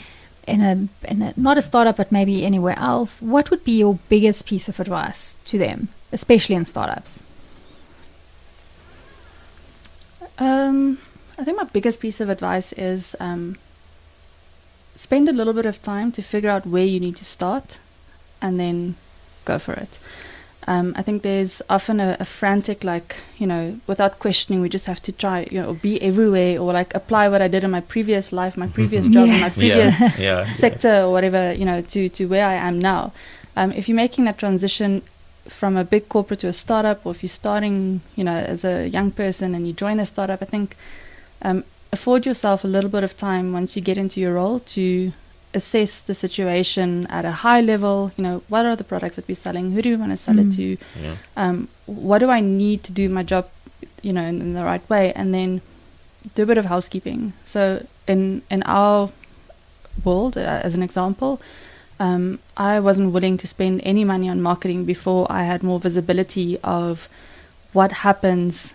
[0.46, 3.98] in a, in a not a startup, but maybe anywhere else, what would be your
[4.08, 7.22] biggest piece of advice to them, especially in startups?
[10.38, 10.99] Um,
[11.38, 13.57] I think my biggest piece of advice is um,
[14.94, 17.79] spend a little bit of time to figure out where you need to start
[18.40, 18.96] and then
[19.44, 19.99] go for it.
[20.68, 24.87] Um, I think there's often a, a frantic, like, you know, without questioning, we just
[24.87, 27.83] have to try, you know, be everywhere or like apply what I did in my
[27.83, 30.16] previous life, my previous job, and my previous yeah.
[30.18, 30.44] yeah.
[30.44, 33.12] sector or whatever, you know, to, to where I am now.
[33.55, 35.03] Um, if you're making that transition
[35.48, 38.88] from a big corporate to a startup, or if you're starting, you know, as a
[38.88, 40.76] young person and you join a startup, I think
[41.42, 45.12] um, afford yourself a little bit of time once you get into your role to
[45.54, 48.12] assess the situation at a high level.
[48.16, 49.72] You know, what are the products that we're selling?
[49.72, 50.56] Who do we want to sell it Mm.
[50.56, 50.76] to?
[51.02, 51.16] Yeah.
[51.37, 53.48] um, what do I need to do my job,
[54.02, 55.61] you know, in, in the right way, and then
[56.35, 57.32] do a bit of housekeeping.
[57.44, 59.11] So in in our
[60.04, 61.40] world, uh, as an example,
[61.98, 66.59] um, I wasn't willing to spend any money on marketing before I had more visibility
[66.62, 67.09] of
[67.72, 68.74] what happens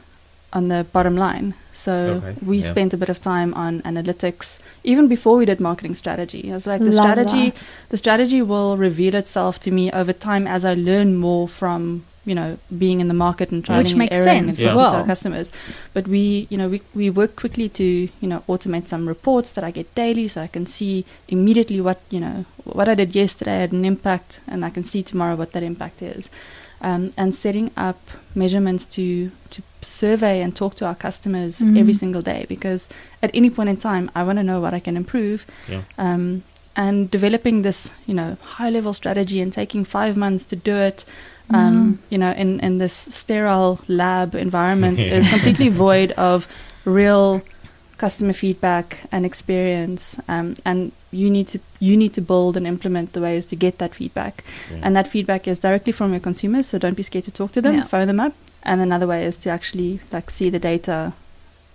[0.54, 1.54] on the bottom line.
[1.74, 2.68] So Okay, we yeah.
[2.68, 6.52] spent a bit of time on analytics even before we did marketing strategy.
[6.52, 7.60] I was like, the Love strategy that.
[7.90, 12.36] the strategy will reveal itself to me over time as I learn more from you
[12.36, 14.92] know being in the market and trying Which and makes erroring and sense as speaking
[14.92, 15.52] to our customers.
[15.94, 19.64] But we you know we we work quickly to you know automate some reports that
[19.64, 23.60] I get daily, so I can see immediately what you know what I did yesterday
[23.62, 26.30] had an impact, and I can see tomorrow what that impact is.
[26.84, 28.00] Um, and setting up
[28.34, 31.78] measurements to to survey and talk to our customers Mhm.
[31.80, 32.90] every single day because
[33.22, 35.82] at any point in time I want to know what I can improve Yeah.
[36.00, 36.42] um,
[36.76, 41.06] and developing this, you know, high level strategy and taking five months to do it,
[41.54, 46.48] um, you know, in, in this sterile lab environment is completely void of
[46.86, 47.42] real
[47.98, 50.20] customer feedback and experience.
[50.28, 53.78] Um, and you need to you need to build and implement the ways to get
[53.78, 54.44] that feedback.
[54.72, 54.80] Yeah.
[54.84, 57.62] And that feedback is directly from your consumers, so don't be scared to talk to
[57.62, 57.84] them, Yeah.
[57.86, 58.34] phone them up.
[58.64, 61.14] And another way is to actually like see the data,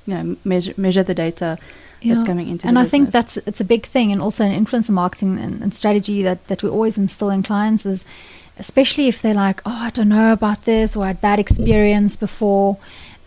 [0.06, 1.58] you know, measure measure the data
[2.04, 4.64] that's coming into and the I think that's it's a big thing, and also in
[4.64, 8.04] influencer marketing and, and strategy that that we always instill in clients is,
[8.58, 12.16] especially if they're like, oh, I don't know about this, or I had bad experience
[12.16, 12.76] before.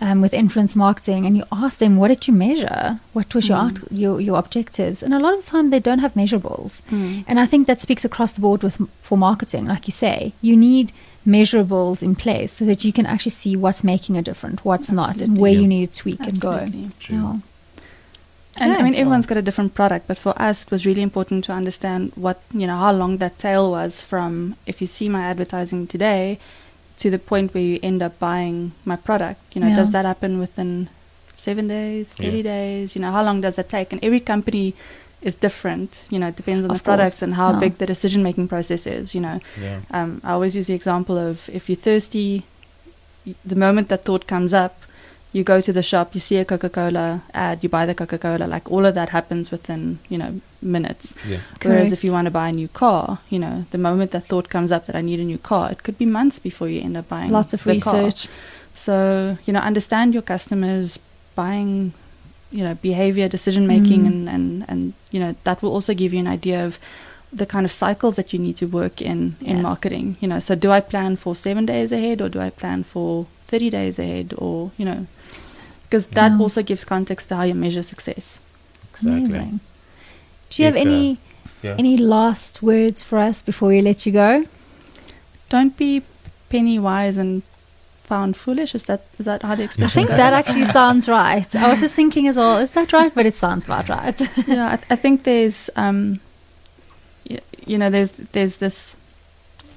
[0.02, 3.02] Um, with influence marketing, and you ask them, "What did you measure?
[3.12, 3.66] What was your Mm.
[3.66, 6.82] out, your your objectives?" And a lot of the time, they don't have measurables.
[6.90, 7.26] Mm.
[7.28, 9.66] And I think that speaks across the board with for marketing.
[9.68, 10.94] Like you say, you need
[11.28, 15.22] measurables in place so that you can actually see what's making a difference, what's not,
[15.22, 15.60] and where Yeah.
[15.62, 16.72] you need to tweak and go.
[17.02, 17.16] True.
[17.18, 17.36] Yeah.
[18.60, 18.84] And I Okay.
[18.84, 22.12] mean, everyone's got a different product, but for us, it was really important to understand
[22.16, 26.38] what, you know, how long that tail was from if you see my advertising today
[27.00, 29.40] to the point where you end up buying my product.
[29.56, 29.78] You know, Yeah.
[29.78, 30.90] does that happen within
[31.38, 32.44] seven days, 30 Yeah.
[32.56, 32.96] days?
[32.96, 33.94] You know, how long does that take?
[33.94, 34.74] And every company
[35.22, 35.90] is different.
[36.10, 37.60] You know, it depends on Of the products and how yeah.
[37.60, 39.40] big the decision making process is, you know.
[39.62, 39.80] Yeah.
[39.92, 42.44] Um, I always use the example of if you're thirsty,
[43.46, 44.76] the moment that thought comes up,
[45.32, 48.18] you go to the shop, you see a Coca Cola ad, you buy the Coca
[48.18, 48.46] Cola.
[48.46, 51.14] Like all of that happens within, you know, minutes.
[51.28, 51.40] Yeah.
[51.62, 54.50] Whereas if you want to buy a new car, you know, the moment that thought
[54.50, 56.98] comes up that I need a new car, it could be months before you end
[56.98, 57.94] up buying Lots of the car.
[58.06, 58.28] research.
[58.76, 60.98] So, you know, understand your customers
[61.36, 61.94] buying,
[62.52, 64.08] you know, behavior, decision making, Mm.
[64.08, 66.80] and, and, and, you know, that will also give you an idea of
[67.32, 69.64] the kind of cycles that you need to work in in Yes.
[69.64, 70.18] marketing.
[70.22, 73.28] You know, so do I plan for seven days ahead or do I plan for
[73.46, 75.06] 30 days ahead or, you know,
[75.90, 76.40] because that Yeah.
[76.40, 78.38] also gives context to how you measure success.
[78.92, 79.26] Exactly.
[79.26, 79.60] Amazing.
[80.50, 81.18] Do you have If, uh, any
[81.64, 81.76] Yeah.
[81.80, 84.46] any last words for us before we let you go?
[85.50, 86.04] Don't be
[86.50, 87.42] penny wise and
[88.08, 88.74] pound foolish.
[88.76, 89.90] Is that is that how the expression?
[89.92, 90.18] I think goes?
[90.18, 91.56] that actually sounds right.
[91.56, 93.14] I was just thinking as well, is that right?
[93.14, 94.20] But it sounds about right.
[94.48, 96.20] yeah, I, th- I think there's, um,
[97.30, 98.96] y- you know, there's there's this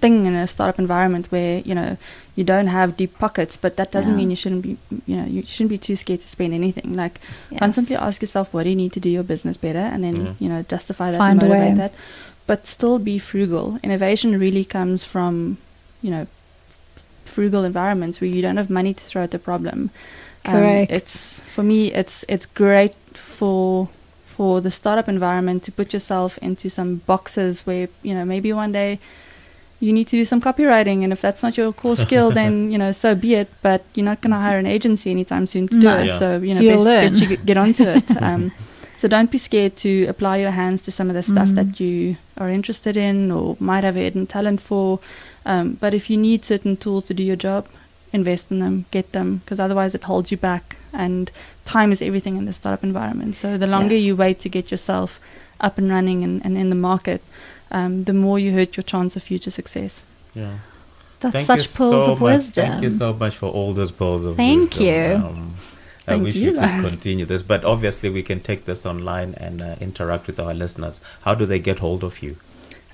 [0.02, 1.96] thing in a startup environment where you know
[2.36, 4.20] you don't have deep pockets, but that doesn't Yeah.
[4.20, 4.72] mean you shouldn't be,
[5.10, 6.88] you know, you shouldn't be too scared to spend anything.
[7.02, 7.58] Like Yes.
[7.62, 10.34] constantly ask yourself, what do you need to do your business better, and then Mm.
[10.42, 11.80] you know justify that, Find a and motivate way.
[11.82, 11.92] that,
[12.50, 13.66] but still be frugal.
[13.82, 15.56] Innovation really comes from,
[16.04, 16.26] you know,
[17.24, 19.90] frugal environments where you don't have money to throw at the problem.
[20.44, 20.90] Um, Correct.
[20.98, 23.88] it's for me, it's it's great for
[24.26, 28.72] for the startup environment to put yourself into some boxes where you know maybe one
[28.72, 28.98] day
[29.86, 32.78] you need to do some copywriting and if that's not your core skill then you
[32.82, 35.74] know so be it but you're not going to hire an agency anytime soon to
[35.74, 35.96] do No.
[35.98, 36.18] it Yeah.
[36.18, 38.52] so you know So best, best you get- get onto it um,
[39.00, 41.54] so don't be scared to apply your hands to some of the stuff Mm.
[41.58, 45.00] that you are interested in or might have a hidden talent for
[45.44, 47.66] um, but if you need certain tools to do your job
[48.12, 51.30] invest in them get them because otherwise it holds you back and
[51.64, 54.04] time is everything in the startup environment so the longer Yes.
[54.06, 55.18] you wait to get yourself
[55.66, 57.20] up and running and, and in the market
[57.72, 60.04] um, the more you hurt your chance of future success
[60.34, 60.58] Yeah.
[61.20, 62.34] That's Thank such pearls so of much.
[62.36, 62.66] wisdom.
[62.68, 64.86] Thank you so much for all those pearls of Thank wisdom.
[64.86, 65.26] you.
[65.26, 65.54] Um,
[66.08, 66.90] I wish you, we could guys.
[66.90, 71.00] continue this, but obviously we can take this online and uh, interact with our listeners.
[71.20, 72.38] How do they get hold of you?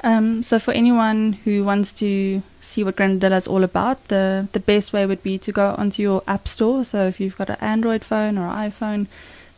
[0.04, 4.60] Um, so for anyone who wants to see what Granadilla is all about, the the
[4.60, 6.84] best way would be to go onto your app store.
[6.84, 9.06] So if you've got an Android phone or an iPhone,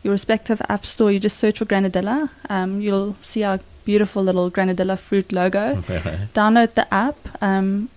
[0.01, 2.29] your respective app store, you just search for Granadilla.
[2.49, 5.75] Um, you'll see our beautiful little Granadilla fruit logo.
[6.33, 7.15] Download the app.
[7.41, 7.89] Um,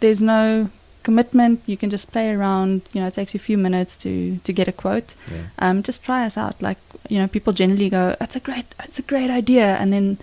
[0.00, 0.70] there's no
[1.02, 1.62] commitment.
[1.66, 2.82] You can just play around.
[2.92, 5.14] You know, it takes you a few minutes to to get a quote.
[5.30, 5.42] yeah.
[5.58, 6.60] um, just try us out.
[6.60, 6.78] Like,
[7.08, 10.18] you know, people generally go, "That's a great, it's a great idea," and then,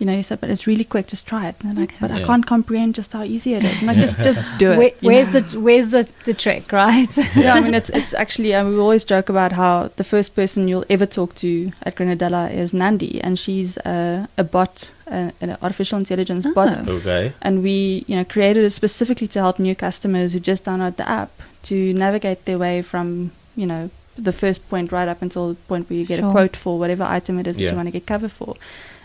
[0.00, 1.06] you know, you said, "But it's really quick.
[1.06, 1.98] Just try it." And they're like, Okay.
[2.00, 4.78] "But I can't comprehend just how easy it is." I'm like, "Just, just do it."
[4.78, 5.40] Where, where's know?
[5.40, 7.08] the where's the the trick, right?
[7.36, 10.66] yeah, I mean, it's it's actually uh, we always joke about how the first person
[10.68, 15.56] you'll ever talk to at Granadilla is Nandi, and she's a, a bot, a, an
[15.62, 16.92] artificial intelligence bot, Oh.
[17.00, 17.32] Okay.
[17.42, 21.08] and we you know created it specifically to help new customers who just download the
[21.08, 21.30] app
[21.64, 25.88] to navigate their way from you know the first point right up until the point
[25.88, 26.28] where you get Sure.
[26.28, 28.56] a quote for whatever item it is that you want to get cover for.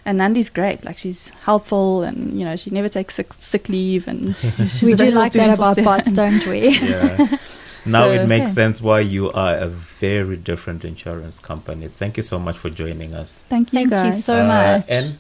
[0.06, 0.84] And Nandi's great.
[0.86, 4.94] Like she's helpful, and you know she never takes sick, sick leave, and she's we
[4.94, 5.84] do like that about 24/7.
[5.86, 6.78] bots, don't we?
[6.78, 7.38] Yeah.
[7.86, 8.54] now So- it makes Okay.
[8.54, 11.88] sense why you are a very different insurance company.
[11.88, 13.42] Thank you so much for joining us.
[13.50, 14.86] Thank you Thank you so Uh, much.
[14.90, 15.18] And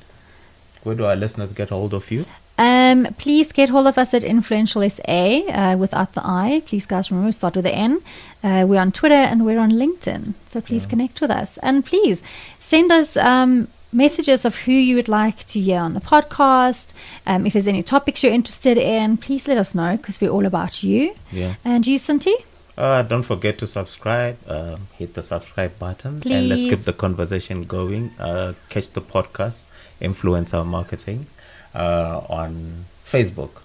[0.83, 2.25] where do our listeners get hold of you?
[2.57, 6.61] Um, please get hold of us at Influential SA uh, without the I.
[6.65, 8.01] Please, guys, remember to start with the N.
[8.43, 10.89] Uh, we're on Twitter and we're on LinkedIn, so please Yeah.
[10.91, 12.21] connect with us and please
[12.59, 16.91] send us um, messages of who you would like to hear on the podcast.
[17.25, 20.45] Um, if there's any topics you're interested in, please let us know because we're all
[20.45, 21.15] about you.
[21.31, 21.55] Yeah.
[21.63, 22.35] And you, Santi?
[22.77, 24.37] Uh, don't forget to subscribe.
[24.47, 26.33] Uh, hit the subscribe button, Please.
[26.33, 28.11] and let's keep the conversation going.
[28.19, 29.65] Uh, catch the podcast,
[30.01, 31.27] influencer marketing,
[31.73, 33.61] uh, on Facebook.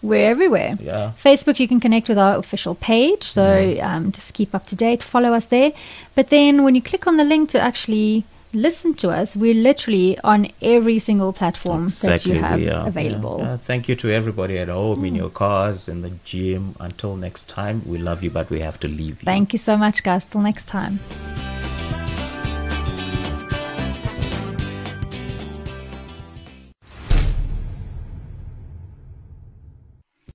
[0.00, 0.78] We're everywhere.
[0.80, 1.12] Yeah.
[1.22, 5.02] Facebook, you can connect with our official page, so um, just keep up to date,
[5.02, 5.72] follow us there.
[6.14, 10.18] But then when you click on the link to actually listen to us, we're literally
[10.24, 12.86] on every single platform that you have we are.
[12.86, 13.38] available.
[13.40, 13.52] Yeah.
[13.52, 16.76] Uh, thank you to everybody at home, in your cars, in the gym.
[16.80, 19.24] Until next time, we love you, but we have to leave you.
[19.24, 20.26] Thank you so much, guys.
[20.26, 21.00] Till next time.